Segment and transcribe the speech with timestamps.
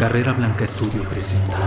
[0.00, 1.58] Carrera Blanca Estudio presenta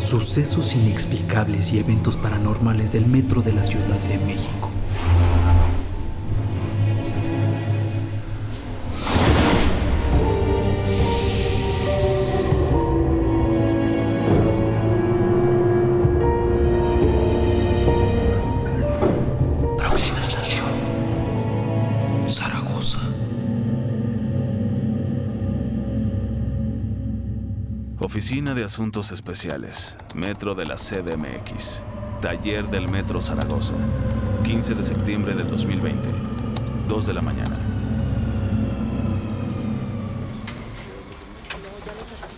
[0.00, 4.73] Sucesos inexplicables y eventos paranormales del metro de la Ciudad de México.
[28.00, 31.80] Oficina de Asuntos Especiales, Metro de la CDMX,
[32.20, 33.74] Taller del Metro Zaragoza,
[34.42, 36.08] 15 de septiembre del 2020,
[36.88, 37.54] 2 de la mañana.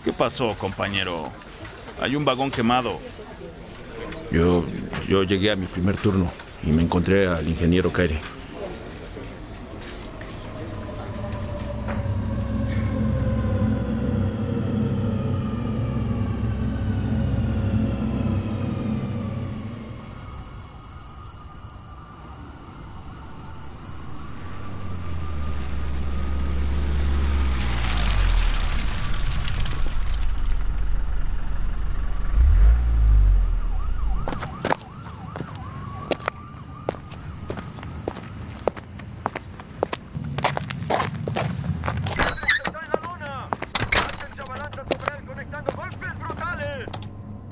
[0.05, 1.31] ¿Qué pasó, compañero?
[1.99, 2.99] Hay un vagón quemado.
[4.31, 4.63] Yo,
[5.07, 6.31] yo llegué a mi primer turno
[6.63, 8.19] y me encontré al ingeniero Caire.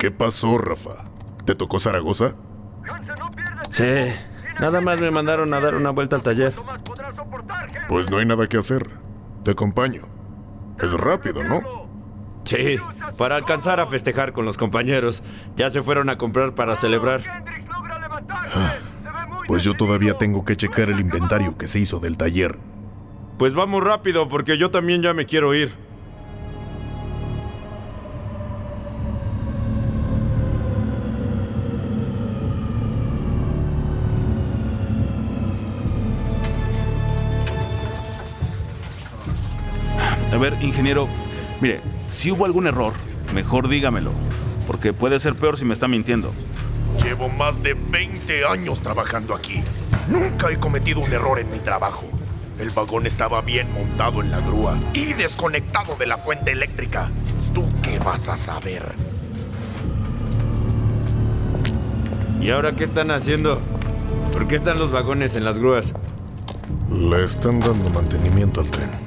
[0.06, 1.02] ¿Qué pasó, Rafa?
[1.44, 2.36] ¿Te tocó Zaragoza?
[2.88, 4.16] ¡Hansen no pierde Sí,
[4.60, 6.54] nada más me mandaron a dar una vuelta al taller.
[7.88, 8.88] Pues no hay nada que hacer.
[9.42, 10.02] Te acompaño.
[10.80, 11.60] Es rápido, ¿no?
[12.44, 12.76] Sí,
[13.18, 15.24] para alcanzar a festejar con los compañeros.
[15.56, 17.22] Ya se fueron a comprar para celebrar.
[19.28, 22.56] Muy Pues yo todavía tengo que checar el inventario que se hizo del taller.
[23.40, 25.74] Pues vamos rápido porque yo también ya me quiero ir.
[40.32, 41.08] A ver, ingeniero,
[41.60, 42.92] mire, si hubo algún error,
[43.32, 44.12] mejor dígamelo,
[44.66, 46.32] porque puede ser peor si me está mintiendo.
[47.02, 49.62] Llevo más de 20 años trabajando aquí.
[50.08, 52.04] Nunca he cometido un error en mi trabajo.
[52.58, 57.10] El vagón estaba bien montado en la grúa y desconectado de la fuente eléctrica.
[57.54, 58.92] ¿Tú qué vas a saber?
[62.40, 63.60] ¿Y ahora qué están haciendo?
[64.32, 65.92] ¿Por qué están los vagones en las grúas?
[66.90, 69.05] Le están dando mantenimiento al tren.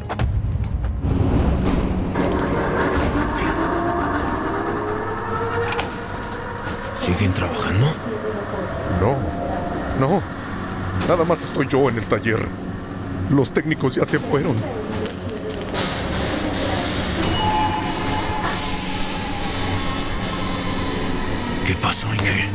[7.19, 7.85] ¿Siguen trabajando?
[9.01, 9.17] No,
[9.99, 10.21] no.
[11.05, 12.39] Nada más estoy yo en el taller.
[13.29, 14.55] Los técnicos ya se fueron.
[21.67, 22.47] ¿Qué pasó, Inge?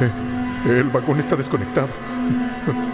[0.00, 1.88] Eh, El vagón está desconectado.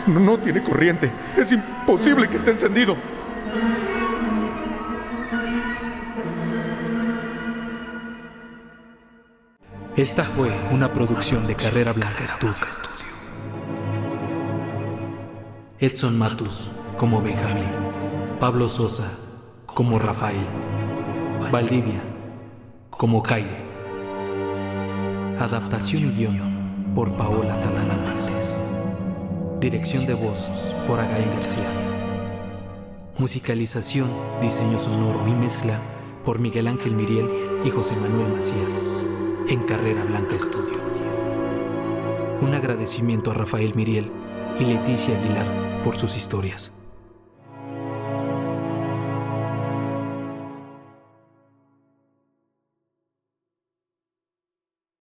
[0.09, 1.11] No, no tiene corriente.
[1.37, 2.97] Es imposible que esté encendido.
[9.97, 12.55] Esta fue una producción de Carrera Blanca Studio.
[15.78, 17.71] Edson Matus como Benjamín,
[18.39, 19.11] Pablo Sosa
[19.65, 20.47] como Rafael,
[21.50, 22.03] Valdivia
[22.91, 23.65] como Caire.
[25.38, 28.61] Adaptación y guion por Paola Márquez.
[29.61, 31.65] Dirección de voz por Again García.
[33.19, 34.10] Musicalización,
[34.43, 35.81] diseño sonoro y mezcla
[36.22, 37.27] por Miguel Ángel Miriel
[37.65, 39.06] y José Manuel Macías
[39.49, 40.78] en Carrera Blanca Studio.
[42.43, 44.12] Un agradecimiento a Rafael Miriel
[44.60, 46.75] y Leticia Aguilar por sus historias.